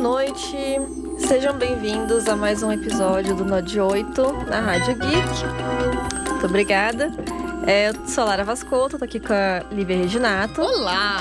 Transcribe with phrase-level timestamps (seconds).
[0.00, 0.56] noite.
[1.18, 6.30] Sejam bem-vindos a mais um episódio do Node 8 na Rádio Geek.
[6.30, 7.12] Muito obrigada.
[7.66, 10.62] É, eu sou a Lara Vascoto, tô aqui com a Lívia Reginato.
[10.62, 11.20] Olá!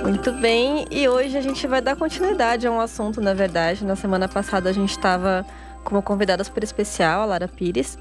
[0.00, 3.84] Muito bem, e hoje a gente vai dar continuidade a um assunto, na verdade.
[3.84, 5.44] Na semana passada a gente estava
[5.82, 7.98] com uma convidada super especial, a Lara Pires,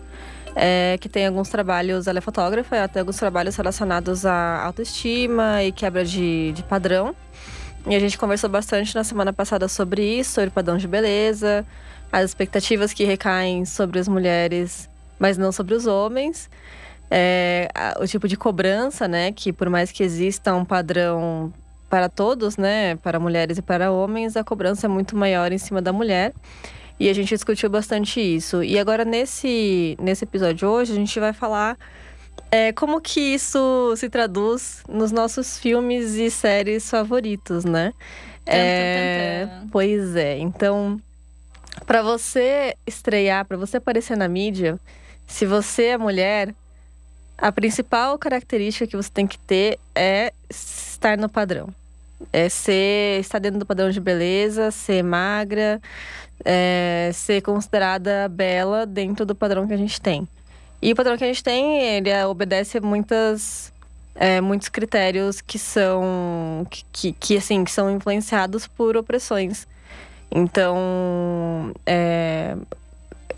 [0.56, 5.64] é, que tem alguns trabalhos, ela é fotógrafa, ela tem alguns trabalhos relacionados à autoestima
[5.64, 7.16] e quebra de, de padrão.
[7.88, 11.66] E a gente conversou bastante na semana passada sobre isso, sobre padrão de beleza,
[12.12, 16.50] as expectativas que recaem sobre as mulheres, mas não sobre os homens.
[17.10, 17.68] É,
[18.00, 19.32] o tipo de cobrança, né?
[19.32, 21.52] Que por mais que exista um padrão
[21.90, 22.96] para todos, né?
[22.98, 26.34] Para mulheres e para homens, a cobrança é muito maior em cima da mulher.
[27.00, 28.64] E a gente discutiu bastante isso.
[28.64, 31.76] E agora, nesse, nesse episódio hoje, a gente vai falar
[32.52, 37.94] é, como que isso se traduz nos nossos filmes e séries favoritos, né?
[38.46, 40.38] É, pois é.
[40.38, 41.00] Então,
[41.86, 44.78] para você estrear, para você aparecer na mídia,
[45.26, 46.54] se você é mulher,
[47.38, 51.70] a principal característica que você tem que ter é estar no padrão.
[52.32, 55.82] É ser, estar dentro do padrão de beleza, ser magra,
[56.44, 60.28] é, ser considerada bela dentro do padrão que a gente tem.
[60.82, 63.72] E o padrão que a gente tem, ele obedece a muitas,
[64.16, 69.68] é, muitos critérios que são, que, que, assim, que são influenciados por opressões.
[70.32, 72.56] Então, é,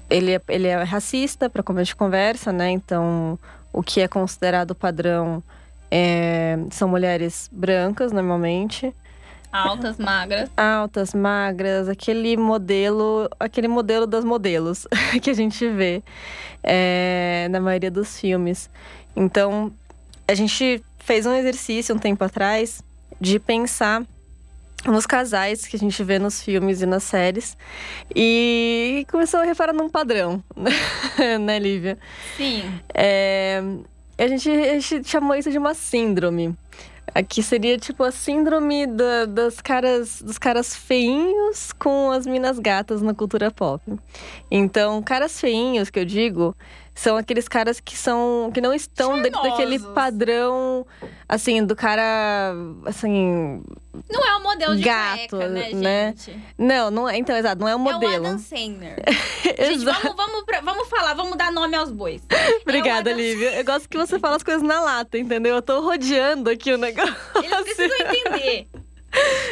[0.10, 2.70] ele, é, ele é racista, para como a gente conversa, né?
[2.70, 3.38] Então,
[3.74, 5.44] o que é considerado padrão
[5.92, 8.94] é, são mulheres brancas, normalmente.
[9.54, 10.50] Altas, magras.
[10.58, 14.88] Altas, magras, aquele modelo, aquele modelo das modelos
[15.22, 16.02] que a gente vê
[16.64, 18.68] é, na maioria dos filmes.
[19.16, 19.72] Então,
[20.28, 22.84] a gente fez um exercício um tempo atrás
[23.22, 24.04] de pensar
[24.86, 27.56] nos casais que a gente vê nos filmes e nas séries.
[28.16, 30.44] E começou a reparar num padrão,
[31.42, 32.00] né, Lívia?
[32.36, 32.64] Sim.
[32.92, 33.62] É,
[34.18, 36.56] a, gente, a gente chamou isso de uma síndrome.
[37.14, 43.02] Aqui seria tipo a síndrome da, das caras, dos caras feinhos com as minas gatas
[43.02, 43.82] na cultura pop.
[44.50, 46.56] Então, caras feinhos que eu digo
[46.96, 49.24] são aqueles caras que são que não estão Charmosos.
[49.32, 50.86] dentro daquele padrão
[51.28, 52.54] assim do cara
[52.86, 53.64] assim
[54.12, 56.14] não é o modelo de gato, cueca, né, né?
[56.18, 56.40] gente?
[56.58, 58.12] Não, não é, então exato, não é o modelo.
[58.12, 58.96] É o Adam Sandler.
[59.60, 62.22] gente, vamos, vamos, pra- vamos falar, vamos dar nome aos bois.
[62.64, 63.52] Obrigada, É Adam- Lívia.
[63.56, 65.56] Eu gosto que você fala as coisas na lata, entendeu?
[65.56, 67.16] Eu tô rodeando aqui o negócio.
[67.36, 68.68] Eles precisam entender.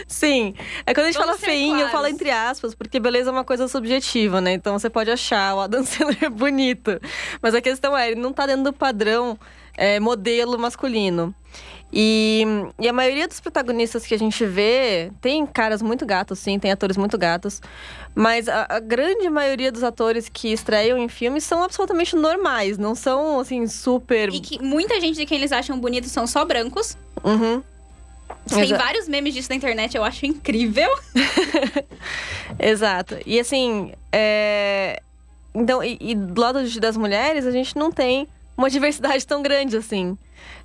[0.07, 0.53] Sim.
[0.85, 1.91] É quando a gente Vamos fala feinho, eu claros.
[1.91, 4.53] falo entre aspas, porque beleza é uma coisa subjetiva, né?
[4.53, 6.99] Então você pode achar o Adam Sandler bonito.
[7.41, 9.37] Mas a questão é, ele não tá dentro do padrão
[9.77, 11.33] é, modelo masculino.
[11.93, 12.45] E,
[12.79, 16.71] e a maioria dos protagonistas que a gente vê tem caras muito gatos, sim, tem
[16.71, 17.61] atores muito gatos.
[18.15, 22.95] Mas a, a grande maioria dos atores que estreiam em filmes são absolutamente normais, não
[22.95, 24.33] são assim super.
[24.33, 26.97] E que muita gente de quem eles acham bonitos são só brancos.
[27.23, 27.61] Uhum.
[28.47, 30.89] Tem vários memes disso na internet, eu acho incrível.
[32.59, 33.17] Exato.
[33.25, 35.01] E assim, é...
[35.53, 38.27] então, e, e do lado das mulheres, a gente não tem
[38.57, 40.17] uma diversidade tão grande assim.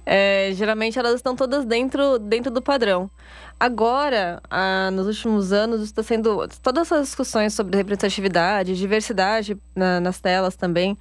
[0.05, 3.11] É, geralmente elas estão todas dentro, dentro do padrão.
[3.59, 6.47] Agora, ah, nos últimos anos, está sendo.
[6.63, 10.97] Todas essas discussões sobre representatividade, diversidade na- nas telas também,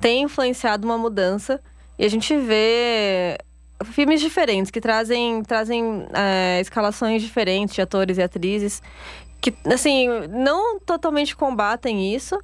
[0.00, 1.60] tem influenciado uma mudança.
[1.98, 3.38] E a gente vê
[3.84, 8.82] filmes diferentes que trazem, trazem é, escalações diferentes de atores e atrizes
[9.40, 12.38] que, assim, não totalmente combatem isso,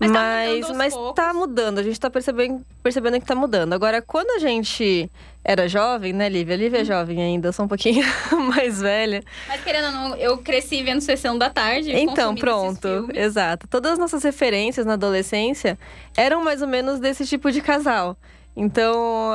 [0.00, 1.14] Mas tá mas, mudando mas poucos.
[1.14, 1.78] tá mudando.
[1.78, 3.72] A gente tá percebendo, percebendo que tá mudando.
[3.72, 5.08] Agora, quando a gente
[5.44, 6.54] era jovem, né, Lívia?
[6.54, 6.82] A Lívia Hum.
[6.82, 8.04] é jovem ainda, eu sou um pouquinho
[8.52, 9.22] mais velha.
[9.46, 11.92] Mas querendo ou não, eu cresci vendo Sessão da Tarde.
[11.92, 13.08] Então, pronto.
[13.14, 13.68] Exato.
[13.68, 15.78] Todas as nossas referências na adolescência
[16.16, 18.16] eram mais ou menos desse tipo de casal.
[18.54, 19.32] Então,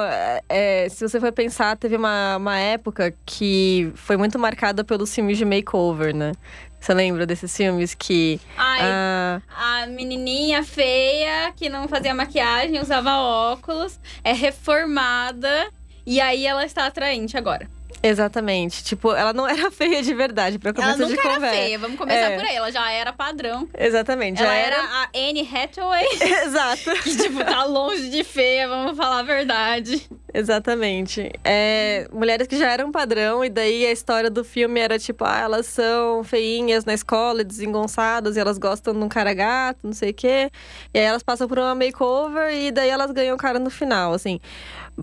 [0.47, 5.37] é, se você for pensar, teve uma, uma época que foi muito marcada pelos filmes
[5.37, 6.33] de makeover, né?
[6.79, 8.39] Você lembra desses filmes que.
[8.55, 15.69] Ai, ah, a menininha feia que não fazia maquiagem, usava óculos, é reformada
[16.05, 17.67] e aí ela está atraente agora.
[18.03, 18.83] Exatamente.
[18.83, 21.55] Tipo, ela não era feia de verdade, pra Ela começo de nunca era conversa.
[21.55, 22.37] feia, vamos começar É.
[22.37, 22.55] por aí.
[22.55, 23.67] Ela já era padrão.
[23.77, 24.41] Exatamente.
[24.41, 26.05] ela já era a Anne Hathaway,
[26.45, 26.91] Exato.
[27.03, 30.07] que tipo, tá longe de feia, vamos falar a verdade.
[30.33, 31.31] Exatamente.
[31.43, 35.39] É, mulheres que já eram padrão, e daí a história do filme era tipo, ah,
[35.39, 40.11] elas são feinhas na escola, desengonçadas, e elas gostam de um cara gato, não sei
[40.11, 40.51] o quê.
[40.93, 44.13] E aí elas passam por uma makeover e daí elas ganham o cara no final,
[44.13, 44.39] assim.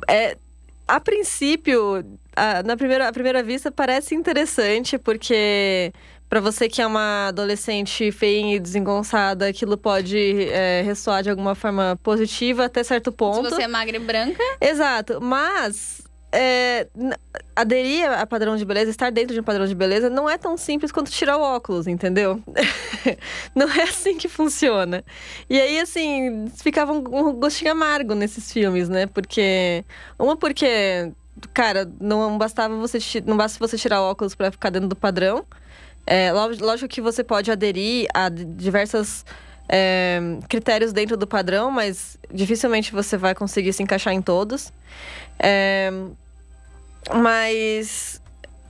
[0.09, 0.37] É,
[0.87, 2.05] a princípio,
[2.37, 5.93] a, na primeira, primeira vista, parece interessante, porque
[6.29, 11.55] para você que é uma adolescente feia e desengonçada, aquilo pode é, ressoar de alguma
[11.55, 13.49] forma positiva até certo ponto.
[13.49, 14.43] Se você é magra e branca.
[14.61, 16.03] Exato, mas
[16.35, 16.89] é,
[17.55, 20.57] aderir a padrão de beleza, estar dentro de um padrão de beleza, não é tão
[20.57, 22.43] simples quanto tirar o óculos, entendeu?
[23.55, 25.05] não é assim que funciona.
[25.49, 29.07] E aí, assim, ficava um, um gostinho amargo nesses filmes, né?
[29.07, 29.85] Porque.
[30.19, 31.13] Uma, porque.
[31.53, 35.45] Cara, não bastava você, não basta você tirar óculos para ficar dentro do padrão.
[36.07, 39.25] É, lógico que você pode aderir a diversas
[39.69, 44.73] é, critérios dentro do padrão, mas dificilmente você vai conseguir se encaixar em todos.
[45.39, 45.91] É,
[47.13, 48.21] mas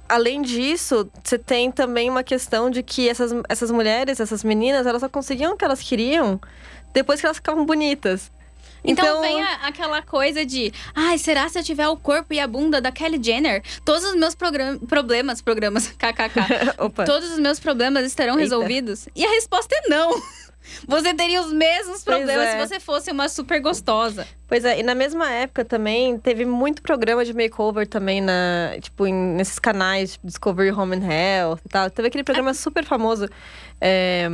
[0.09, 5.01] além disso, você tem também uma questão de que essas, essas mulheres, essas meninas, elas
[5.01, 6.41] só conseguiam o que elas queriam
[6.93, 8.31] depois que elas ficavam bonitas.
[8.85, 12.39] Então, então vem a, aquela coisa de, ai, será se eu tiver o corpo e
[12.39, 16.77] a bunda da Kelly Jenner, todos os meus problemas, programas, kkk,
[17.07, 18.43] todos os meus problemas estarão Eita.
[18.43, 19.09] resolvidos?
[19.17, 20.15] E a resposta é não.
[20.89, 22.53] Você teria os mesmos problemas é.
[22.53, 24.27] se você fosse uma super gostosa.
[24.49, 29.07] Pois é, e na mesma época também teve muito programa de makeover também na, tipo,
[29.07, 31.91] em, nesses canais, tipo Discovery Home and Health e tal.
[31.91, 32.55] Teve aquele programa é.
[32.55, 33.29] super famoso.
[33.79, 34.27] É,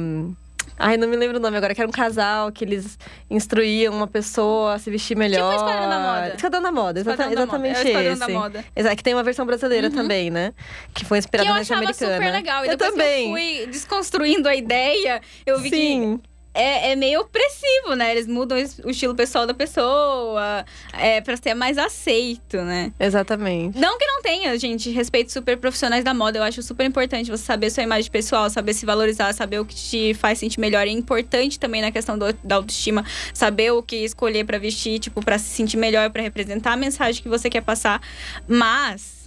[0.82, 2.99] Ai, não me lembro o nome agora, que era um casal que eles
[3.29, 5.53] instruíam uma pessoa a se vestir melhor.
[5.53, 6.35] Tipo Esquadrão da Moda.
[6.35, 8.00] Esquadrão da Moda, exata, Esquadrão exatamente da moda.
[8.00, 8.21] É esse.
[8.21, 8.65] Da moda.
[8.75, 9.94] Exato, que tem uma versão brasileira uhum.
[9.94, 10.55] também, né?
[10.94, 11.81] Que foi inspirada na americana.
[11.81, 12.65] Que eu achava super legal.
[12.65, 13.27] E eu também.
[13.27, 16.17] eu fui desconstruindo a ideia, eu vi Sim.
[16.17, 18.11] que é, é, meio opressivo, né?
[18.11, 22.93] Eles mudam o estilo pessoal da pessoa é, pra ser mais aceito, né?
[22.99, 23.79] Exatamente.
[23.79, 26.38] Não que não tenha, gente, respeito super profissionais da moda.
[26.38, 29.75] Eu acho super importante você saber sua imagem pessoal, saber se valorizar, saber o que
[29.75, 30.87] te faz sentir melhor.
[30.87, 35.25] É importante também na questão do, da autoestima, saber o que escolher para vestir, tipo,
[35.25, 38.00] para se sentir melhor, para representar a mensagem que você quer passar.
[38.49, 39.20] Mas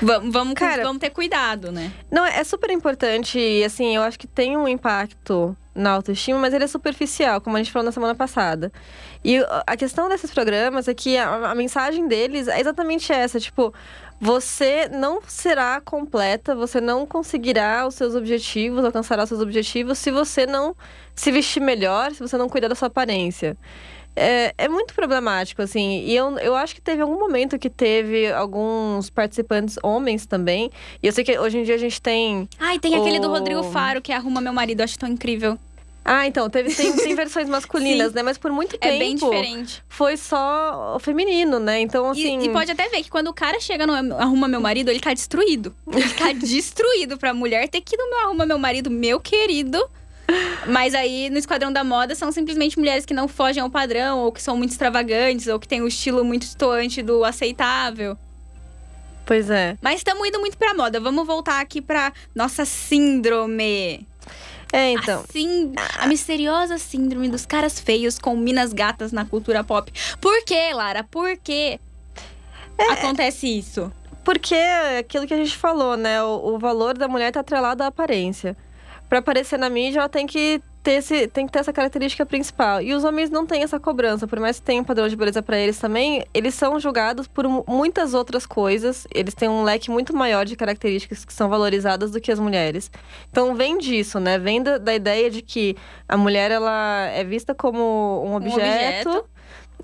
[0.00, 1.90] Vamos, vamos, Cara, vamos ter cuidado, né?
[2.10, 3.38] Não, é super importante.
[3.38, 7.56] E assim, eu acho que tem um impacto na autoestima, mas ele é superficial, como
[7.56, 8.72] a gente falou na semana passada.
[9.24, 13.72] E a questão desses programas é que a, a mensagem deles é exatamente essa: tipo,
[14.20, 20.10] você não será completa, você não conseguirá os seus objetivos, alcançará os seus objetivos se
[20.10, 20.76] você não
[21.14, 23.56] se vestir melhor, se você não cuidar da sua aparência
[24.14, 26.04] é, é muito problemático, assim.
[26.04, 30.70] E eu, eu acho que teve algum momento que teve alguns participantes homens também.
[31.02, 32.48] E eu sei que hoje em dia a gente tem.
[32.58, 33.00] Ai, tem o...
[33.00, 35.58] aquele do Rodrigo Faro que arruma meu marido, acho tão incrível.
[36.04, 38.22] Ah, então, teve, tem, tem versões masculinas, né?
[38.22, 38.94] Mas por muito tempo.
[38.94, 39.82] É bem diferente.
[39.88, 41.80] Foi só o feminino, né?
[41.80, 42.40] Então, assim.
[42.40, 45.00] E, e, pode até ver que quando o cara chega no Arruma Meu Marido, ele
[45.00, 45.74] tá destruído.
[45.92, 49.88] Ele tá destruído pra mulher ter que ir no meu Arruma Meu Marido, meu querido
[50.66, 54.32] mas aí, no Esquadrão da Moda, são simplesmente mulheres que não fogem ao padrão, ou
[54.32, 58.16] que são muito extravagantes, ou que têm o um estilo muito estoante do aceitável.
[59.24, 59.76] Pois é.
[59.80, 61.00] Mas estamos indo muito pra moda.
[61.00, 64.06] Vamos voltar aqui pra nossa síndrome.
[64.72, 65.20] É, então.
[65.20, 65.74] A, sínd...
[65.98, 69.92] a misteriosa síndrome dos caras feios com minas gatas na cultura pop.
[70.20, 71.04] Por que, Lara?
[71.04, 71.78] Por que
[72.78, 72.84] é...
[72.92, 73.92] acontece isso?
[74.24, 76.22] Porque é aquilo que a gente falou, né?
[76.22, 78.56] O, o valor da mulher tá atrelado à aparência
[79.12, 82.80] para aparecer na mídia, ela tem que ter esse, tem que ter essa característica principal.
[82.80, 85.42] E os homens não têm essa cobrança, por mais que tenha um padrão de beleza
[85.42, 89.06] para eles também, eles são julgados por muitas outras coisas.
[89.14, 92.90] Eles têm um leque muito maior de características que são valorizadas do que as mulheres.
[93.28, 94.38] Então vem disso, né?
[94.38, 95.76] Vem da, da ideia de que
[96.08, 99.10] a mulher ela é vista como um objeto.
[99.10, 99.31] Um objeto.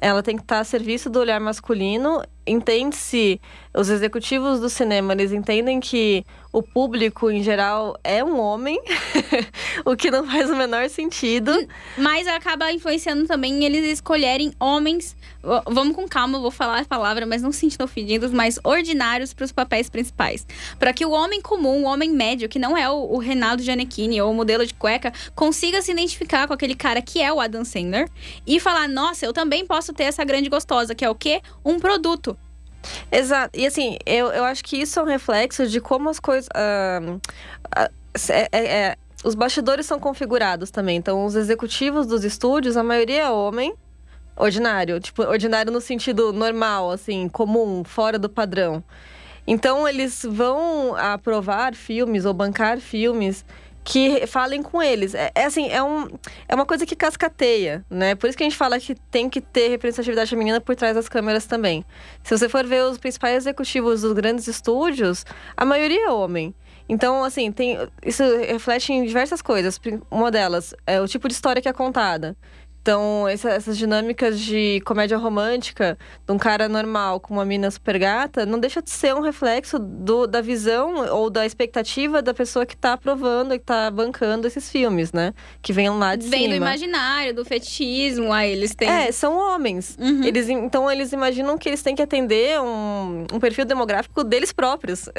[0.00, 2.23] Ela tem que estar a serviço do olhar masculino.
[2.47, 3.40] Entende-se,
[3.75, 8.81] os executivos do cinema, eles entendem que o público em geral é um homem,
[9.85, 11.52] o que não faz o menor sentido.
[11.97, 15.17] Mas acaba influenciando também eles escolherem homens.
[15.67, 19.45] Vamos com calma, vou falar a palavra, mas não se sentindo ofendidos, mas ordinários para
[19.45, 20.47] os papéis principais.
[20.78, 24.21] Para que o homem comum, o homem médio, que não é o, o Renato Giannichini
[24.21, 27.64] ou o modelo de cueca, consiga se identificar com aquele cara que é o Adam
[27.64, 28.09] Sandler
[28.47, 31.40] e falar: nossa, eu também posso ter essa grande gostosa, que é o quê?
[31.64, 32.37] Um produto.
[33.11, 33.59] Exato.
[33.59, 36.49] E assim, eu, eu acho que isso é um reflexo de como as coisas.
[36.49, 37.99] Uh, uh,
[38.31, 40.97] é, é, os bastidores são configurados também.
[40.97, 43.75] Então, os executivos dos estúdios, a maioria é homem,
[44.38, 45.00] ordinário.
[45.00, 48.83] Tipo, ordinário no sentido normal, assim, comum, fora do padrão.
[49.47, 53.45] Então, eles vão aprovar filmes ou bancar filmes
[53.88, 55.14] que falem com eles.
[55.14, 56.07] É, é, assim, é, um,
[56.47, 58.14] é uma coisa que cascateia, né?
[58.14, 61.09] Por isso que a gente fala que tem que ter representatividade feminina por trás das
[61.09, 61.83] câmeras também.
[62.23, 65.25] Se você for ver os principais executivos dos grandes estúdios,
[65.57, 66.54] a maioria é homem.
[66.87, 69.80] Então, assim, tem, isso reflete em diversas coisas.
[70.11, 72.37] Uma delas é o tipo de história que é contada.
[72.88, 77.99] Então, essa, essas dinâmicas de comédia romântica, de um cara normal com uma mina super
[77.99, 82.64] gata, não deixa de ser um reflexo do, da visão ou da expectativa da pessoa
[82.64, 85.35] que tá aprovando e que tá bancando esses filmes, né?
[85.61, 86.54] Que vem lá de Vem cima.
[86.54, 88.88] do imaginário, do fetichismo, aí eles têm.
[88.88, 89.95] É, são homens.
[90.00, 90.25] Uhum.
[90.25, 95.11] Eles, então, eles imaginam que eles têm que atender um, um perfil demográfico deles próprios.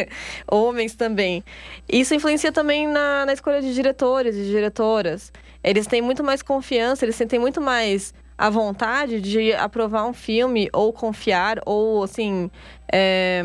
[0.50, 1.44] homens também.
[1.86, 5.30] Isso influencia também na, na escolha de diretores e diretoras.
[5.62, 10.68] Eles têm muito mais confiança, eles sentem muito mais a vontade de aprovar um filme
[10.72, 12.48] ou confiar ou assim
[12.90, 13.42] é,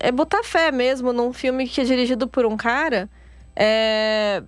[0.00, 3.08] é botar fé mesmo num filme que é dirigido por um cara
[3.54, 4.42] é,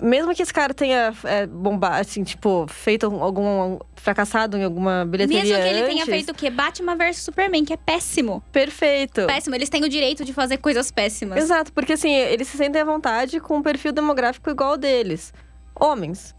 [0.00, 3.78] mesmo que esse cara tenha é, bombado, assim, tipo, feito algum.
[3.94, 5.42] fracassado em alguma bilheteria.
[5.42, 6.50] Mesmo que ele antes, tenha feito o quê?
[6.50, 8.42] Batman vs Superman, que é péssimo.
[8.52, 9.26] Perfeito.
[9.26, 9.54] Péssimo.
[9.54, 11.38] Eles têm o direito de fazer coisas péssimas.
[11.38, 15.32] Exato, porque assim, eles se sentem à vontade com um perfil demográfico igual ao deles.
[15.74, 16.34] Homens.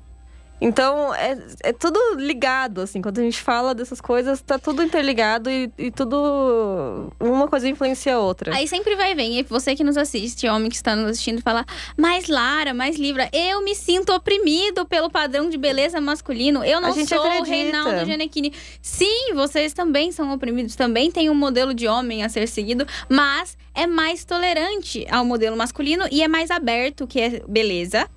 [0.62, 3.02] Então, é, é tudo ligado, assim.
[3.02, 7.12] Quando a gente fala dessas coisas, tá tudo interligado e, e tudo.
[7.20, 8.56] Uma coisa influencia a outra.
[8.56, 11.66] Aí sempre vai vir, e você que nos assiste, homem que está nos assistindo, fala:
[11.98, 16.64] mais Lara, mais Libra, eu me sinto oprimido pelo padrão de beleza masculino.
[16.64, 17.50] Eu não sou o acredita.
[17.50, 18.54] Reinaldo Gianecchini.
[18.82, 23.58] Sim, vocês também são oprimidos, também tem um modelo de homem a ser seguido, mas
[23.76, 28.08] é mais tolerante ao modelo masculino e é mais aberto, que é beleza.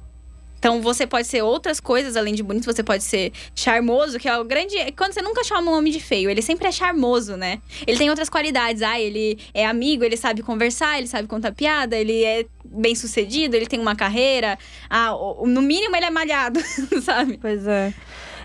[0.59, 4.39] Então você pode ser outras coisas além de bonito, você pode ser charmoso, que é
[4.39, 4.75] o grande.
[4.97, 7.61] Quando você nunca chama um homem de feio, ele sempre é charmoso, né?
[7.87, 8.83] Ele tem outras qualidades.
[8.83, 13.55] Ah, ele é amigo, ele sabe conversar, ele sabe contar piada, ele é bem sucedido,
[13.55, 14.59] ele tem uma carreira.
[14.89, 15.13] Ah,
[15.45, 16.61] no mínimo ele é malhado,
[17.03, 17.39] sabe?
[17.41, 17.93] Pois é.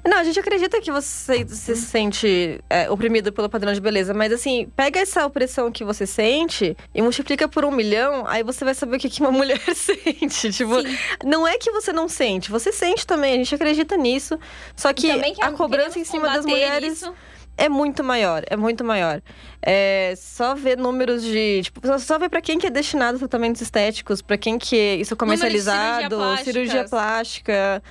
[0.04, 4.32] Não, a gente acredita que você se sente é, oprimido pelo padrão de beleza, mas
[4.34, 8.74] assim, pega essa opressão que você sente e multiplica por um milhão, aí você vai
[8.74, 10.52] saber o que uma mulher sente.
[10.52, 10.98] Tipo, Sim.
[11.24, 14.40] não é que você não sente, você sente também, a gente acredita nisso.
[14.76, 17.14] Só que a cobrança em cima das mulheres isso.
[17.58, 19.22] é muito maior, é muito maior.
[19.62, 21.62] É só ver números de.
[21.64, 24.82] Tipo, só- ver pra quem que é destinado a tratamentos estéticos, pra quem que isso
[24.82, 26.46] é de cirurgia comercializado, plásticas.
[26.54, 27.84] cirurgia plástica.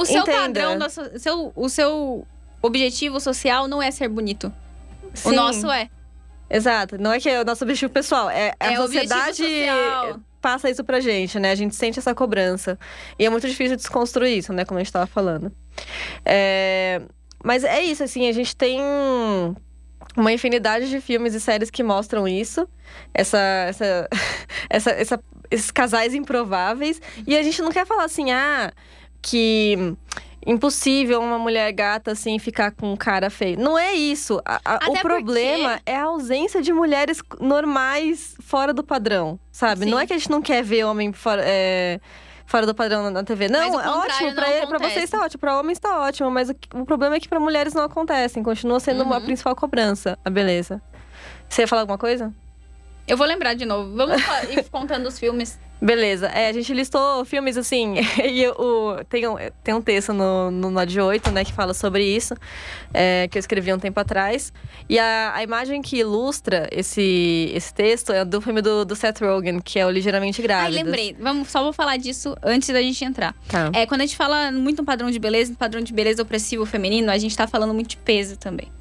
[0.00, 0.38] O seu Entenda.
[0.38, 2.26] padrão, da so- seu, o seu
[2.62, 4.52] objetivo social não é ser bonito.
[5.24, 5.34] O Sim.
[5.36, 5.88] nosso é.
[6.50, 6.98] Exato.
[6.98, 10.70] Não é que é o nosso objetivo pessoal, é, a É o objetivo sociedade passa
[10.70, 11.50] isso pra gente, né?
[11.50, 12.78] A gente sente essa cobrança.
[13.18, 14.64] E é muito difícil desconstruir isso, né?
[14.64, 15.50] Como a gente tava falando.
[16.24, 17.02] É,
[17.42, 18.80] Mas é isso, assim, a gente tem
[20.16, 22.68] uma infinidade de filmes e séries que mostram isso.
[23.12, 23.38] Essa,
[23.68, 24.08] essa,
[24.70, 27.00] essa, essa- esses casais improváveis.
[27.26, 28.72] E a gente não quer falar assim, ah,
[29.28, 29.96] que
[30.46, 33.58] impossível uma mulher gata assim ficar com um cara feio.
[33.58, 34.40] Não é isso.
[34.44, 39.84] A- a- o problema é a ausência de mulheres normais fora do padrão, sabe?
[39.84, 39.90] Sim.
[39.90, 41.42] Não é que a gente não quer ver homem fora.
[41.44, 42.00] é,
[42.48, 43.48] Fora do padrão na- TV.
[43.48, 44.32] Não, é ótimo.
[44.32, 46.30] Pra, ele, pra vocês tá ótimo, pra homens tá ótimo.
[46.30, 48.40] Mas o, o problema é que pra mulheres não acontecem.
[48.40, 49.20] Continua sendo Uhum.
[49.20, 50.16] principal cobrança.
[50.24, 50.80] A beleza.
[51.48, 52.32] Você ia falar alguma coisa?
[53.06, 53.94] Eu vou lembrar de novo.
[53.94, 54.20] Vamos
[54.50, 55.58] ir contando os filmes.
[55.80, 56.28] Beleza.
[56.28, 57.94] É, a gente listou filmes assim.
[58.24, 62.02] e o, tem, um, tem um texto no, no Nod 8, né, que fala sobre
[62.02, 62.34] isso,
[62.94, 64.52] é, que eu escrevi um tempo atrás.
[64.88, 69.20] E a, a imagem que ilustra esse, esse texto é do filme do, do Seth
[69.20, 70.82] Rogen, que é o Ligeiramente Ai, Grávidas.
[70.82, 71.16] lembrei.
[71.20, 73.34] Vamos, só vou falar disso antes da gente entrar.
[73.46, 73.70] Tá.
[73.74, 76.64] É, quando a gente fala muito no padrão de beleza, no padrão de beleza opressivo
[76.64, 78.72] feminino, a gente tá falando muito de peso também.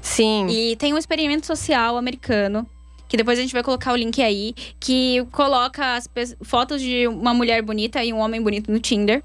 [0.00, 0.46] Sim.
[0.48, 2.66] E tem um experimento social americano,
[3.08, 6.08] que depois a gente vai colocar o link aí, que coloca as
[6.42, 9.24] fotos de uma mulher bonita e um homem bonito no Tinder.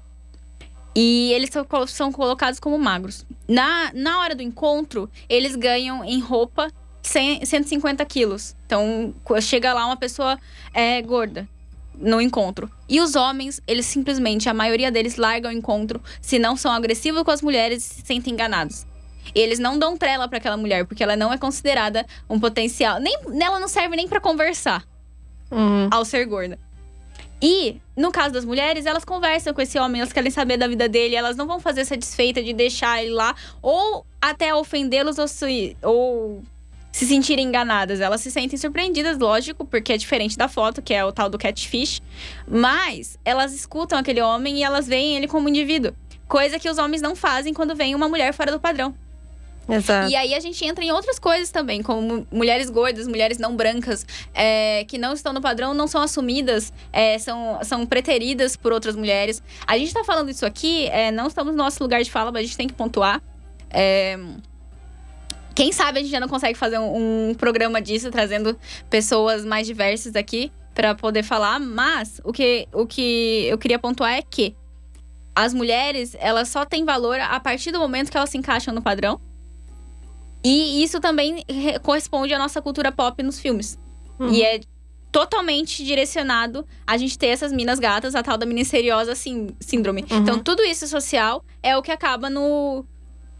[0.96, 3.26] E eles são, são colocados como magros.
[3.48, 6.70] Na, na hora do encontro, eles ganham em roupa
[7.02, 8.56] 100, 150 quilos.
[8.64, 10.38] Então, chega lá uma pessoa
[10.72, 11.48] é, gorda
[11.96, 12.70] no encontro.
[12.88, 17.22] E os homens, eles simplesmente, a maioria deles largam o encontro se não são agressivos
[17.22, 18.86] com as mulheres e se sentem enganados.
[19.34, 22.98] E eles não dão trela pra aquela mulher, porque ela não é considerada um potencial.
[22.98, 24.84] Nem, ela não serve nem pra conversar
[25.50, 25.88] Uhum.
[25.90, 26.58] ao ser gorda.
[27.40, 30.88] E, no caso das mulheres, elas conversam com esse homem, elas querem saber da vida
[30.88, 35.76] dele, elas não vão fazer satisfeita de deixar ele lá, ou até ofendê-los ou se,
[35.82, 36.42] ou
[36.90, 38.00] se sentirem enganadas.
[38.00, 41.36] Elas se sentem surpreendidas, lógico, porque é diferente da foto, que é o tal do
[41.36, 42.00] catfish.
[42.48, 45.92] Mas elas escutam aquele homem e elas veem ele como indivíduo.
[46.26, 48.94] Coisa que os homens não fazem quando vem uma mulher fora do padrão.
[49.68, 50.10] Exato.
[50.10, 54.06] E aí a gente entra em outras coisas também, como mulheres gordas, mulheres não brancas,
[54.34, 58.94] é, que não estão no padrão, não são assumidas, é, são, são preteridas por outras
[58.94, 59.42] mulheres.
[59.66, 62.40] A gente tá falando isso aqui, é, não estamos no nosso lugar de fala, mas
[62.40, 63.22] a gente tem que pontuar.
[63.70, 64.18] É,
[65.54, 68.58] quem sabe a gente já não consegue fazer um, um programa disso, trazendo
[68.90, 74.12] pessoas mais diversas aqui para poder falar, mas o que, o que eu queria pontuar
[74.14, 74.56] é que
[75.34, 78.82] as mulheres, elas só têm valor a partir do momento que elas se encaixam no
[78.82, 79.20] padrão.
[80.44, 83.78] E isso também re- corresponde à nossa cultura pop nos filmes.
[84.18, 84.30] Uhum.
[84.30, 84.60] E é
[85.10, 90.04] totalmente direcionado a gente ter essas minas gatas, a tal da misteriosa sim, síndrome.
[90.10, 90.18] Uhum.
[90.18, 92.84] Então, tudo isso social é o que acaba no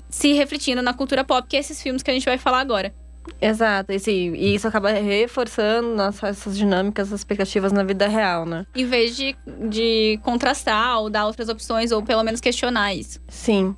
[0.09, 2.95] se refletindo na cultura pop, que é esses filmes que a gente vai falar agora.
[3.41, 8.45] Exato, e, sim, e isso acaba reforçando nossa, essas dinâmicas, essas expectativas na vida real,
[8.47, 8.67] né?
[8.75, 9.35] Em vez de,
[9.69, 13.19] de contrastar ou dar outras opções, ou pelo menos questionar isso.
[13.29, 13.75] Sim.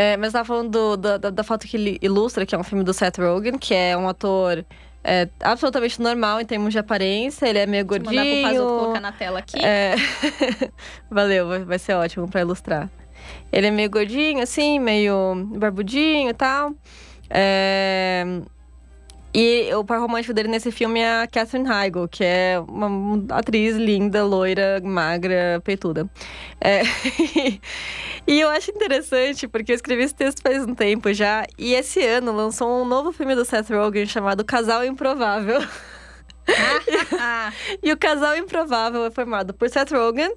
[0.00, 2.58] É, mas eu tava falando do- da, da, da foto que ele ilustra, que é
[2.58, 4.64] um filme do Seth Rogen, que é um ator
[5.02, 7.46] é, absolutamente normal em termos de aparência.
[7.48, 8.14] Ele é meio Vou gordinho.
[8.14, 9.58] mandar pro Pazoto colocar na tela aqui.
[9.64, 9.96] É...
[11.10, 12.88] Valeu, vai, vai ser ótimo pra ilustrar.
[13.52, 16.72] Ele é meio gordinho, assim, meio barbudinho e tal.
[17.28, 18.24] É...
[19.40, 23.76] E o par romântico dele nesse filme é a Catherine Heigl, que é uma atriz
[23.76, 26.10] linda, loira, magra, peituda.
[26.60, 26.82] É...
[28.26, 32.04] e eu acho interessante, porque eu escrevi esse texto faz um tempo já, e esse
[32.04, 35.60] ano lançou um novo filme do Seth Rogen chamado Casal Improvável.
[37.82, 40.34] E o casal improvável é formado por Seth Rogen,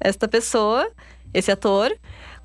[0.00, 0.90] esta pessoa,
[1.32, 1.96] esse ator,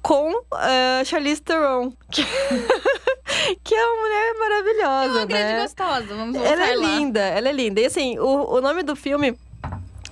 [0.02, 2.22] com uh, Charlize Theron, que,
[3.63, 5.62] que é uma mulher maravilhosa, uma grande né?
[5.62, 6.88] gostosa, vamos voltar Ela é lá.
[6.88, 7.82] linda, ela é linda.
[7.82, 9.38] E assim, o, o nome do filme.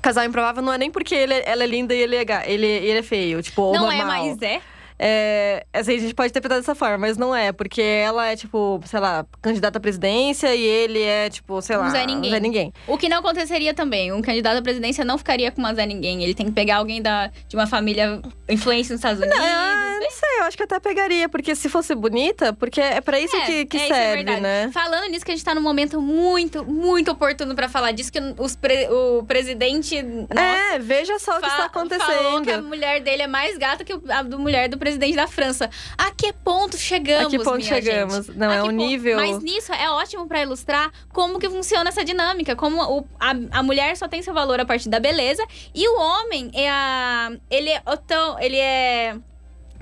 [0.02, 3.00] Casal Improvável não é nem porque ele, ela é linda e ele é, ele, ele
[3.00, 4.02] é feio, tipo, ou Não normal.
[4.02, 4.62] é, mas é.
[4.98, 8.80] É, assim, a gente pode interpretar dessa forma, mas não é, porque ela é, tipo,
[8.86, 12.32] sei lá, candidata à presidência e ele é, tipo, sei lá, Zé Ninguém.
[12.32, 12.74] Zé Ninguém.
[12.88, 14.12] O que não aconteceria também.
[14.14, 16.24] Um candidato à presidência não ficaria com uma Zé Ninguém.
[16.24, 19.38] Ele tem que pegar alguém da, de uma família influente nos Estados Unidos.
[19.40, 23.20] Ah, não sei, eu acho que até pegaria, porque se fosse bonita, porque é pra
[23.20, 24.42] isso que, que é, isso é serve, verdade.
[24.42, 24.70] né?
[24.74, 28.20] Falando nisso, que a gente tá num momento muito, muito oportuno pra falar disso, que
[28.38, 30.02] os pre- o presidente.
[30.02, 30.42] Nossa,
[30.76, 32.64] é, veja só o que está fa- Falou que a acontecendo.
[32.68, 35.70] mulher dele é mais gata que a do mulher do presidente da França.
[35.98, 38.26] A que ponto chegamos, A que ponto chegamos?
[38.28, 38.38] gente?
[38.38, 39.18] Não, A é um ponto- nível.
[39.18, 42.56] Mas nisso é ótimo pra ilustrar como que funciona essa dinâmica.
[42.56, 45.44] Como o- a, a mulher só tem seu valor a partir da beleza.
[45.74, 47.32] E o homem é a.
[47.50, 49.16] Ele é tão- Ele é.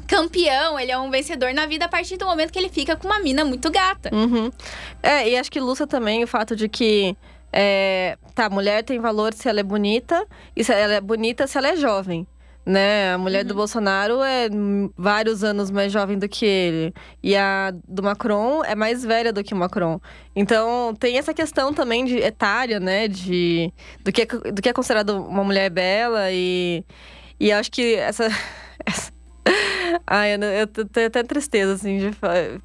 [0.08, 3.08] Campeão, ele é um vencedor na vida a partir do momento que ele fica com
[3.08, 4.10] uma mina muito gata.
[4.14, 4.52] Uhum.
[5.02, 7.16] É, e acho que ilustra também o fato de que.
[7.56, 10.26] É, tá, a mulher tem valor se ela é bonita,
[10.56, 12.28] e se ela é bonita se ela é jovem.
[12.66, 13.12] Né?
[13.14, 13.48] A mulher Uhum.
[13.50, 14.48] do Bolsonaro é
[14.98, 16.94] vários anos mais jovem do que ele.
[17.22, 20.00] E a do Macron é mais velha do que o Macron.
[20.36, 23.08] Então tem essa questão também de etária, né?
[23.10, 23.72] De,
[24.04, 26.32] do, que é, do que é considerado uma mulher bela.
[26.32, 26.84] E,
[27.40, 28.28] e acho que essa.
[28.86, 29.13] essa-
[30.08, 32.12] Ai, eu, eu tenho até tristeza, assim, de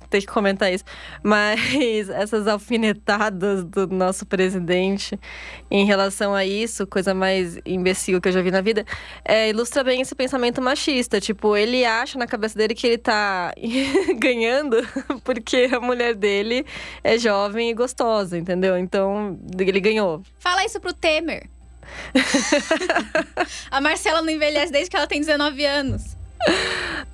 [0.09, 0.85] ter que comentar isso.
[1.23, 1.61] Mas
[2.11, 5.19] essas alfinetadas do nosso presidente
[5.71, 8.85] em relação a isso, coisa mais imbecil que eu já vi na vida,
[9.25, 11.21] é, ilustra bem esse pensamento machista.
[11.21, 13.53] Tipo, ele acha na cabeça dele que ele tá
[14.19, 14.77] ganhando
[15.25, 16.65] porque a mulher dele
[17.03, 18.77] é jovem e gostosa, entendeu?
[18.79, 20.23] Então, ele ganhou.
[20.39, 21.49] Fala isso pro Temer.
[23.71, 26.18] a Marcela não envelhece desde que ela tem 19 anos.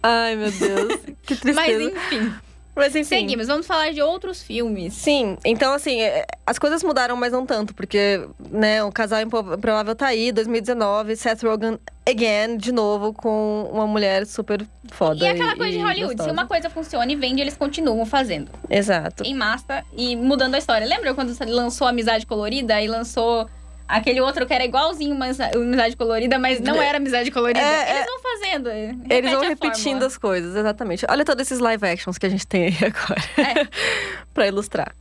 [0.03, 1.01] Ai, meu Deus.
[1.23, 1.55] Que tristeza.
[1.55, 2.33] Mas enfim,
[2.77, 3.05] Mas, enfim.
[3.05, 3.47] seguimos.
[3.47, 4.93] Vamos falar de outros filmes.
[4.95, 9.55] Sim, então assim, é, as coisas mudaram, mas não tanto, porque, né, o casal Impro-
[9.55, 15.25] improvável tá aí, 2019, Seth Rogen again, de novo, com uma mulher super foda.
[15.25, 16.33] E aquela coisa de Hollywood, se gostosa.
[16.33, 18.51] uma coisa funciona e vende, eles continuam fazendo.
[18.69, 19.25] Exato.
[19.25, 20.87] Em massa e mudando a história.
[20.87, 23.49] Lembra quando lançou Amizade Colorida e lançou
[23.89, 27.61] aquele outro que era igualzinho uma Amizade Colorida, mas não era Amizade Colorida?
[27.61, 27.97] É, é.
[27.97, 28.71] Eles vão fazendo.
[28.71, 31.07] Eles vão repetindo as coisas, exatamente.
[31.09, 33.23] Olha todos esses live actions que a gente tem aí agora.
[33.39, 33.69] É.
[34.33, 34.95] pra ilustrar.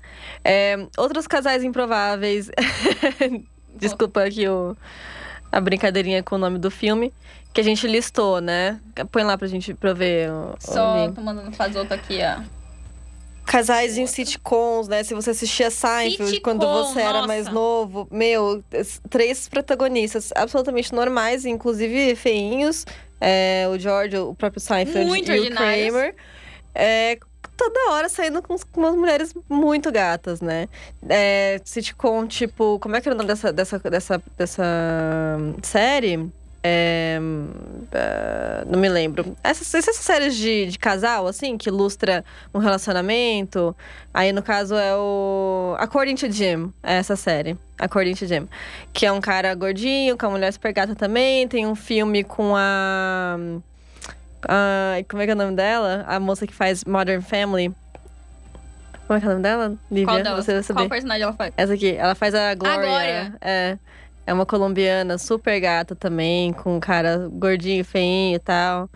[0.44, 2.50] É, outros casais improváveis.
[3.76, 4.78] Desculpa aqui o,
[5.52, 7.14] a brincadeirinha com o nome do filme.
[7.54, 8.80] Que a gente listou, né?
[9.12, 11.16] Põe lá pra gente pra ver o, o Só link.
[11.16, 12.42] tô mandando fazer outro aqui, ó.
[13.46, 15.04] Casais em sitcoms, né?
[15.04, 17.28] Se você assistia Seinfeld Sitcom, quando você era nossa.
[17.28, 18.08] mais novo.
[18.10, 18.64] Meu,
[19.10, 22.86] três protagonistas absolutamente normais, inclusive feinhos.
[23.20, 25.52] É, o George, o próprio Seinfeld Muito e o.
[25.52, 26.16] Kramer.
[26.76, 27.18] É,
[27.56, 30.68] toda hora saindo com, com umas mulheres muito gatas, né?
[31.08, 32.80] É, sitcom, tipo...
[32.80, 36.32] Como é que era o nome dessa, dessa, dessa, dessa série?
[36.66, 37.20] É,
[37.92, 39.36] ah, não me lembro.
[39.44, 42.24] Essas, essas séries de, de casal, assim, que ilustra
[42.54, 43.76] um relacionamento.
[44.14, 47.58] Aí, no caso, é o According to Jim, é essa série.
[47.78, 48.48] According to Jim.
[48.94, 51.48] Que é um cara gordinho, com a mulher super gata também.
[51.50, 53.38] Tem um filme com a...
[54.48, 56.06] a- como é que é o nome dela?
[56.08, 57.74] A moça que faz Modern Family.
[59.06, 59.76] Como é que é o nome dela?
[59.92, 60.46] Lívia, Qual delas?
[60.46, 60.80] você vai saber.
[60.80, 61.54] Qual personagem ela faz?
[61.58, 62.88] Essa aqui, ela faz a Glória.
[62.88, 63.36] Glória.
[63.42, 63.78] É.
[64.26, 68.90] É uma colombiana super gata também, com um cara gordinho, feinho e tal.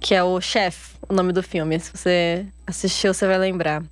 [0.00, 1.78] que é o Chef, o nome do filme.
[1.78, 3.82] Se você assistiu, você vai lembrar.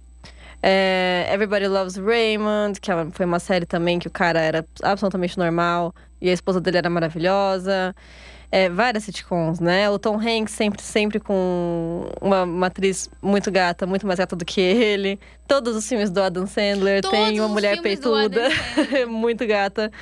[0.63, 5.95] É, Everybody Loves Raymond, que foi uma série também que o cara era absolutamente normal
[6.21, 7.95] e a esposa dele era maravilhosa.
[8.51, 9.91] É, várias sitcoms, né?
[9.91, 14.45] O Tom Hanks sempre, sempre com uma, uma, atriz muito gata, muito mais gata do
[14.45, 15.21] que ele.
[15.47, 18.49] Todos os filmes do Adam Sandler Todos tem uma mulher peituda,
[19.07, 19.93] muito gata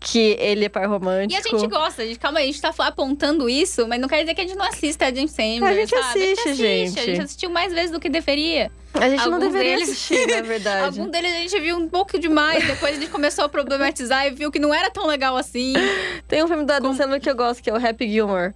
[0.00, 1.32] que ele é par romântico.
[1.32, 4.20] E a gente gosta, gente, calma aí, a gente tá apontando isso, mas não quer
[4.20, 6.02] dizer que a gente não assista a Sandler, a gente sabe?
[6.02, 7.00] Assiste, a gente assiste, gente.
[7.00, 8.70] A gente assistiu mais vezes do que deveria.
[8.92, 9.88] A gente Alguns não deveria deles...
[9.90, 10.84] assistir, na verdade.
[10.84, 14.30] Algum deles a gente viu um pouco demais, depois a gente começou a problematizar e
[14.30, 15.72] viu que não era tão legal assim.
[16.28, 18.52] Tem um filme do Adam Sandler que eu gosto, que é o Happy Gilmore.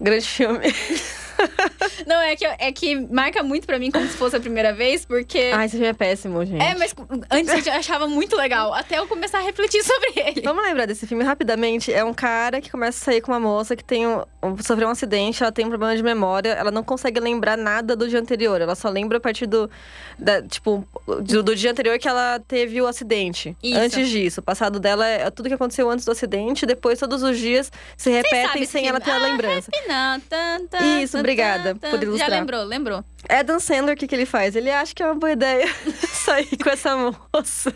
[0.00, 0.74] Grande filme.
[2.06, 5.04] Não, é que, é que marca muito pra mim como se fosse a primeira vez,
[5.04, 5.50] porque.
[5.54, 6.62] Ah, esse filme é péssimo, gente.
[6.62, 6.94] É, mas
[7.30, 10.42] antes eu achava muito legal, até eu começar a refletir sobre ele.
[10.42, 11.92] Vamos lembrar desse filme rapidamente.
[11.92, 14.22] É um cara que começa a sair com uma moça que tem um,
[14.62, 18.08] sofreu um acidente, ela tem um problema de memória, ela não consegue lembrar nada do
[18.08, 18.60] dia anterior.
[18.60, 19.70] Ela só lembra a partir do.
[20.18, 23.56] Da, tipo, do, do, dia anterior que ela teve o acidente.
[23.62, 23.78] Isso.
[23.78, 24.40] Antes disso.
[24.40, 28.10] O passado dela é tudo que aconteceu antes do acidente, depois todos os dias se
[28.10, 29.70] repetem sem ela ter ah, a lembrança.
[29.86, 32.30] Não, tan, tan, Isso, obrigada por ilustrar.
[32.30, 33.04] Já lembrou, lembrou.
[33.28, 34.56] Adam Sandler, o que, que ele faz?
[34.56, 35.66] Ele acha que é uma boa ideia
[36.08, 37.74] sair com essa moça.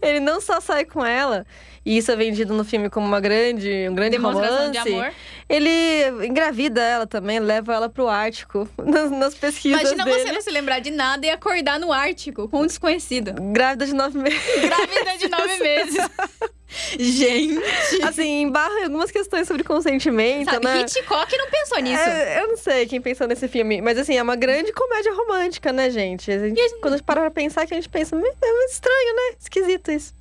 [0.00, 1.44] Ele não só sai com ela,
[1.84, 4.88] e isso é vendido no filme como uma grande, um grande romance.
[5.48, 10.18] Ele engravida ela também, leva ela pro Ártico, nas, nas pesquisas Imagina dele.
[10.18, 13.34] você não se lembrar de nada e acordar no Ártico com um desconhecido.
[13.52, 14.40] Grávida de nove meses.
[14.60, 15.96] Grávida de nove meses.
[16.98, 17.62] Gente!
[18.02, 20.80] Assim, embarra em algumas questões sobre consentimento, Sabe, né?
[20.80, 22.02] Hitchcock não pensou nisso.
[22.02, 25.72] É, eu não sei quem pensou nesse filme, mas assim, é uma grande comédia romântica,
[25.72, 26.30] né, gente?
[26.30, 26.80] A gente, gente...
[26.80, 29.36] Quando a gente para pra pensar, que a gente pensa, é estranho, né?
[29.38, 30.14] Esquisito isso.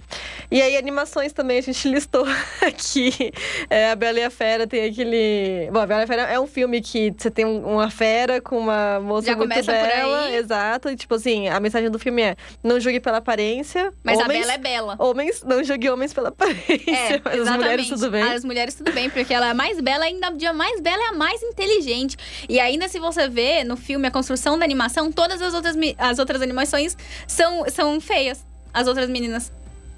[0.50, 2.26] E aí, animações também a gente listou
[2.62, 3.32] aqui.
[3.70, 5.70] É, a Bela e a Fera tem aquele.
[5.72, 8.58] Bom, a Bela e a Fera é um filme que você tem uma fera com
[8.58, 10.32] uma moça Já muito bela.
[10.32, 10.90] Exato.
[10.90, 13.94] E, tipo assim, a mensagem do filme é: não julgue pela aparência.
[14.04, 14.96] Mas homens, a Bela é bela.
[15.00, 16.82] Homens, não julgue homens pela aparência.
[16.92, 17.40] É, mas exatamente.
[17.40, 18.24] as mulheres tudo bem.
[18.24, 21.08] As mulheres tudo bem, porque ela é a mais bela, ainda a mais bela é
[21.08, 22.18] a mais inteligente.
[22.50, 26.20] E ainda se você vê no filme a construção da animação, todas as outras, as
[26.20, 28.46] outras animações são, são feias.
[28.74, 29.52] As outras meninas.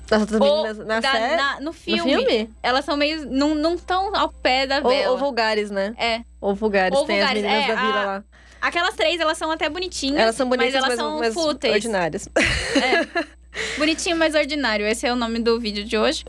[0.09, 1.35] As outras meninas na da, série?
[1.35, 2.49] Na, no, filme, no filme.
[2.61, 3.29] Elas são meio.
[3.29, 5.07] Não, não tão ao pé da vela.
[5.07, 5.93] Ou, ou vulgares, né?
[5.97, 6.21] É.
[6.41, 6.97] Ou vulgares.
[6.97, 7.43] Ou Tem vulgares.
[7.43, 8.23] as meninas é, da vila a, lá.
[8.61, 10.19] Aquelas três, elas são até bonitinhas.
[10.19, 11.73] Elas são bonitas, mas elas mas, são mas fúteis.
[11.73, 12.29] ordinárias.
[12.37, 13.33] É.
[13.77, 14.85] Bonitinho, mas ordinário.
[14.85, 16.23] Esse é o nome do vídeo de hoje.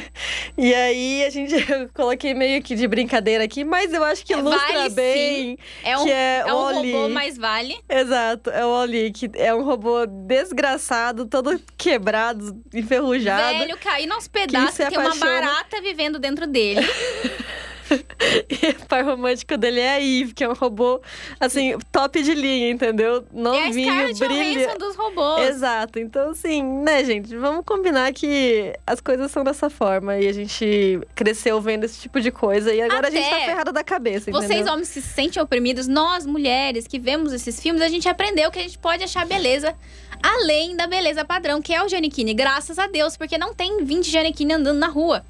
[0.56, 4.32] e aí, a gente eu coloquei meio que de brincadeira aqui, mas eu acho que
[4.32, 5.56] ilustra vale, bem.
[5.56, 5.58] Sim.
[5.84, 6.92] É um, que é, é um Oli.
[6.92, 7.78] robô mais vale.
[7.88, 13.58] Exato, é o Oli, que é um robô desgraçado, todo quebrado, enferrujado.
[13.58, 16.80] Velho, caindo aos pedaços, tem uma barata vivendo dentro dele.
[18.48, 21.00] e o par romântico dele é a Eve, que é um robô,
[21.38, 23.24] assim, top de linha, entendeu?
[23.32, 24.78] Novinho, é a brilha.
[24.78, 25.48] dos robôs.
[25.48, 25.98] Exato.
[25.98, 27.36] Então, assim, né, gente?
[27.36, 30.18] Vamos combinar que as coisas são dessa forma.
[30.18, 32.72] E a gente cresceu vendo esse tipo de coisa.
[32.72, 34.48] E agora Até a gente tá ferrada da cabeça, entendeu?
[34.48, 35.86] Vocês, homens, se sentem oprimidos.
[35.86, 39.74] Nós, mulheres, que vemos esses filmes, a gente aprendeu que a gente pode achar beleza
[40.22, 42.32] além da beleza padrão, que é o Giannichini.
[42.32, 45.24] Graças a Deus, porque não tem 20 Giannichini andando na rua.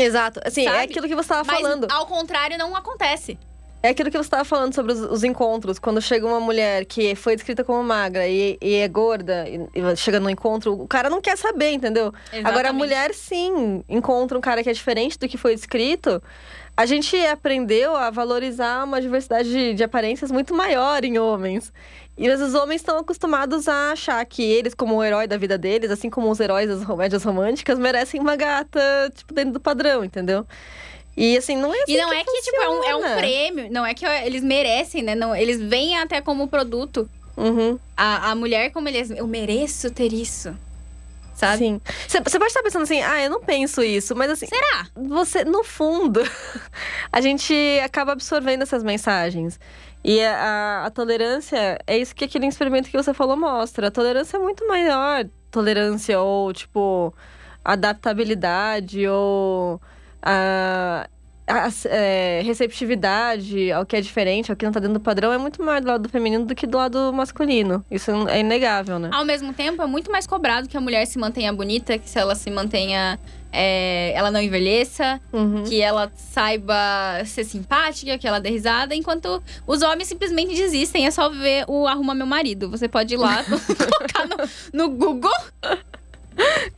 [0.00, 0.40] Exato.
[0.44, 0.76] Assim, Sabe?
[0.76, 1.86] é aquilo que você estava falando.
[1.90, 3.38] ao contrário, não acontece.
[3.82, 5.78] É aquilo que você estava falando sobre os, os, encontros.
[5.78, 9.96] Quando chega uma mulher que foi descrita como magra e, e é gorda, e, e,
[9.96, 12.12] chega no encontro, o cara não quer saber, entendeu?
[12.24, 12.46] Exatamente.
[12.48, 16.20] Agora, a mulher, sim, encontra um cara que é diferente do que foi descrito.
[16.76, 21.72] A gente aprendeu a valorizar uma diversidade de, de aparências muito maior em homens.
[22.18, 25.90] E os homens estão acostumados a achar que eles, como o herói da vida deles,
[25.90, 28.80] assim como os heróis das comédias românticas, merecem uma gata,
[29.14, 30.46] tipo, dentro do padrão, entendeu?
[31.14, 33.16] E assim, não é assim E não que é que, tipo, é um, é um,
[33.16, 33.68] prêmio.
[33.70, 35.14] Não é que eles merecem, né?
[35.14, 37.08] Não, eles vêm até como produto.
[37.36, 37.78] Uhum.
[37.96, 39.10] A, a mulher, como eles.
[39.10, 40.54] Eu mereço ter isso.
[41.34, 41.58] Sabe?
[41.58, 41.80] Sim.
[42.08, 44.46] Você pode estar pensando assim, ah, eu não penso isso, mas assim.
[44.46, 44.86] Será?
[44.94, 46.22] Você, no fundo,
[47.12, 49.60] a gente acaba absorvendo essas mensagens.
[50.08, 53.88] E a, a, a, tolerância é isso que aquele experimento que você falou mostra.
[53.88, 55.26] A tolerância é muito maior.
[55.50, 57.12] Tolerância ou, tipo,
[57.64, 59.80] adaptabilidade ou.
[60.22, 61.08] A,
[61.48, 65.38] a é, receptividade ao que é diferente, ao que não tá dentro do padrão, é
[65.38, 67.84] muito maior do lado feminino do que do lado masculino.
[67.90, 69.10] Isso é inegável, né?
[69.12, 72.16] Ao mesmo tempo, é muito mais cobrado que a mulher se mantenha bonita, que se
[72.16, 73.18] ela se mantenha.
[73.58, 75.64] É, ela não envelheça, uhum.
[75.64, 76.74] que ela saiba
[77.24, 81.06] ser simpática, que ela dê risada, enquanto os homens simplesmente desistem.
[81.06, 82.68] É só ver o Arruma Meu Marido.
[82.68, 85.32] Você pode ir lá, colocar no, no Google.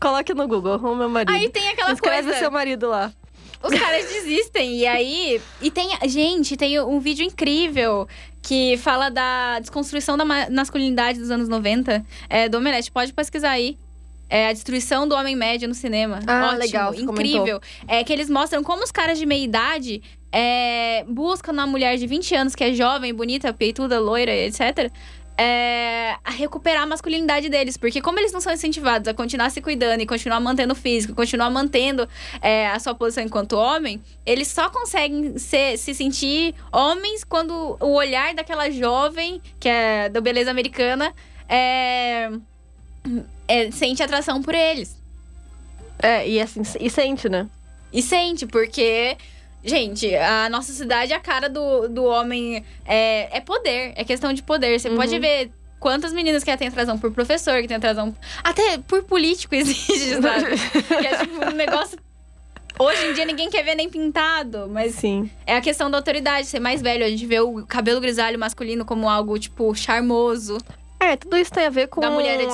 [0.00, 1.34] Coloque no Google, Arruma Meu Marido.
[1.34, 2.38] Aí tem aquela Escreve coisa.
[2.38, 3.12] seu marido lá.
[3.60, 4.76] os caras desistem.
[4.76, 5.40] E aí.
[5.60, 5.90] E tem.
[6.06, 8.06] Gente, tem um vídeo incrível
[8.40, 12.06] que fala da desconstrução da masculinidade dos anos 90.
[12.30, 13.76] É, do Omelete, pode pesquisar aí.
[14.28, 16.20] É a destruição do homem médio no cinema.
[16.26, 17.60] Ah, Ótimo, legal, incrível.
[17.86, 22.06] É que eles mostram como os caras de meia idade é, buscam na mulher de
[22.06, 24.90] 20 anos, que é jovem, bonita, peituda, loira, etc.
[25.40, 27.76] É, a recuperar a masculinidade deles.
[27.76, 31.14] Porque como eles não são incentivados a continuar se cuidando e continuar mantendo o físico,
[31.14, 32.06] continuar mantendo
[32.42, 37.92] é, a sua posição enquanto homem, eles só conseguem ser, se sentir homens quando o
[37.94, 41.14] olhar daquela jovem, que é da beleza americana,
[41.48, 42.30] é,
[43.48, 44.96] é, sente atração por eles.
[46.00, 47.48] É, e assim, e sente, né?
[47.92, 49.16] E sente, porque
[49.64, 54.40] Gente, a nossa cidade, a cara do, do homem é, é poder, é questão de
[54.42, 54.78] poder.
[54.78, 54.96] Você Uhum.
[54.96, 58.14] pode ver quantas meninas que têm atração por professor, que tem atração.
[58.42, 60.46] Até por político existe, sabe?
[61.00, 61.98] que é tipo um negócio.
[62.78, 65.28] Hoje em dia ninguém quer ver nem pintado, mas Sim.
[65.44, 67.04] é a questão da autoridade, ser mais velho.
[67.04, 70.58] A gente vê o cabelo grisalho masculino como algo, tipo, charmoso.
[71.00, 72.06] É, tudo isso tem a ver com é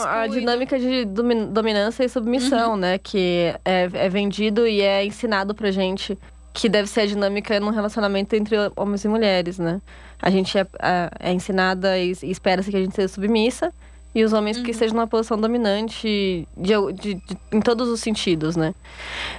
[0.06, 2.76] a dinâmica de domi- dominância e submissão, Uhum.
[2.76, 2.98] né?
[2.98, 6.18] Que é, é vendido e é ensinado pra gente
[6.52, 9.80] que deve ser a dinâmica num relacionamento entre homens e mulheres, né?
[10.20, 13.72] A gente é, é- é ensinada e espera-se que a gente seja submissa.
[14.14, 14.70] E os homens que Uhum.
[14.70, 18.72] estejam numa posição dominante de- de- de- em todos os sentidos, né?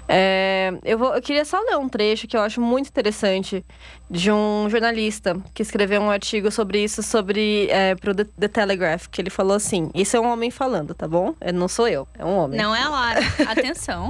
[0.07, 3.65] É, eu, vou, eu queria só ler um trecho que eu acho muito interessante
[4.09, 9.07] de um jornalista que escreveu um artigo sobre isso, sobre é, pro The, The Telegraph,
[9.07, 11.33] que ele falou assim: Isso é um homem falando, tá bom?
[11.39, 12.59] É, Não sou eu, é um homem.
[12.59, 13.19] Não é a Lara.
[13.47, 14.09] Atenção.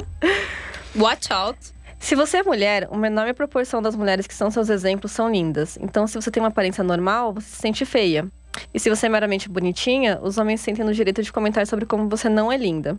[0.96, 1.60] Watch out.
[2.00, 5.78] Se você é mulher, uma enorme proporção das mulheres que são seus exemplos são lindas.
[5.82, 8.28] Então, se você tem uma aparência normal, você se sente feia.
[8.74, 12.08] E se você é meramente bonitinha, os homens sentem no direito de comentar sobre como
[12.10, 12.98] você não é linda.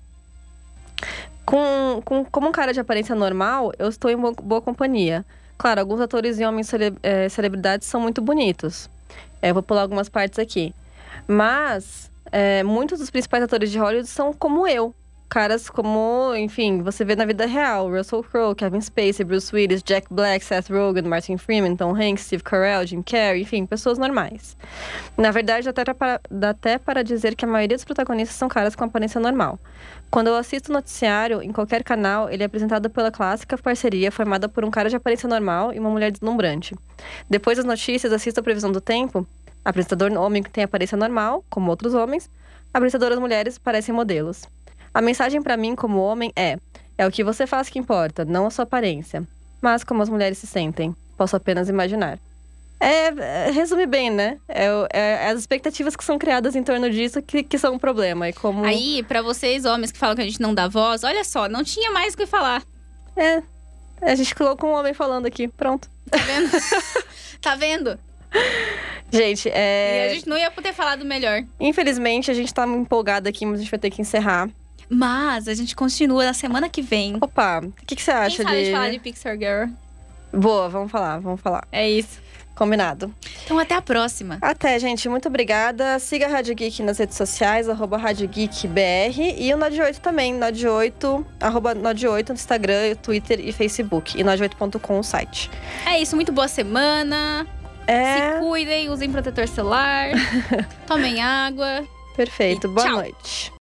[1.44, 5.24] Com, com, como um cara de aparência normal, eu estou em bo- boa companhia.
[5.56, 8.90] Claro, alguns atores e homens cele, eh, celebridades são muito bonitos.
[9.40, 10.74] Eh, eu vou pular algumas partes aqui.
[11.26, 14.94] Mas eh, muitos dos principais atores de Hollywood são como eu.
[15.28, 17.90] Caras como, enfim, você vê na vida real.
[17.90, 22.44] Russell Crowe, Kevin Spacey, Bruce Willis, Jack Black, Seth Rogen, Martin Freeman, Tom Hanks, Steve
[22.44, 24.56] Carell, Jim Carrey, enfim, pessoas normais.
[25.16, 28.76] Na verdade, até para, dá até para dizer que a maioria dos protagonistas são caras
[28.76, 29.58] com aparência normal.
[30.10, 34.48] Quando eu assisto o noticiário, em qualquer canal, ele é apresentado pela clássica parceria formada
[34.48, 36.76] por um cara de aparência normal e uma mulher deslumbrante.
[37.28, 39.26] Depois das notícias, assisto a previsão do tempo.
[39.64, 42.30] Apresentador homem que tem aparência normal, como outros homens.
[42.72, 44.44] Apresentadoras mulheres parecem modelos.
[44.96, 46.56] A mensagem pra mim, como homem, é:
[46.96, 49.22] é o que você faz que importa, não a sua aparência.
[49.60, 52.18] Mas como as mulheres se sentem, posso apenas imaginar.
[52.78, 53.08] É,
[53.46, 54.38] é, resume bem, né?
[54.48, 57.78] É, o- é as expectativas que são criadas em torno disso que, que são um
[57.78, 58.28] problema.
[58.28, 58.64] E como.
[58.64, 61.62] Aí, pra vocês, homens que falam que a gente não dá voz, olha só, não
[61.64, 62.62] tinha mais o que falar.
[63.16, 63.42] É.
[64.02, 65.48] A gente colocou um homem falando aqui.
[65.48, 65.88] Pronto.
[66.10, 66.50] Tá vendo?
[67.40, 67.98] tá vendo?
[69.10, 70.08] Gente, E é.
[70.10, 71.42] a gente não ia poder falar do melhor.
[71.60, 74.48] Infelizmente, a gente tá empolgado aqui, mas a gente vai ter que encerrar.
[74.88, 77.16] Mas a gente continua na semana que vem.
[77.20, 78.64] Opa, o que, que você Quem acha sabe de.
[78.66, 79.68] de falar de Pixar Girl?
[80.32, 81.66] Boa, vamos falar, vamos falar.
[81.72, 82.24] É isso.
[82.54, 83.14] Combinado.
[83.44, 84.38] Então até a próxima.
[84.40, 85.08] Até, gente.
[85.10, 85.98] Muito obrigada.
[85.98, 89.20] Siga a Rádio Geek nas redes sociais, arroba Rádio Geek BR.
[89.36, 94.18] E o Nod 8 também, Nod 8, arroba Nod 8 no Instagram, Twitter e Facebook.
[94.18, 95.50] E nod8.com o site.
[95.84, 97.46] É isso, muito boa semana.
[97.86, 100.12] É, Se cuidem, usem protetor solar.
[100.88, 101.84] tomem água.
[102.16, 102.66] perfeito.
[102.68, 102.96] E Boa tchau.
[102.96, 103.52] noite.